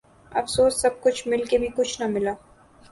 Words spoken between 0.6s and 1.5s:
سب کچھ مل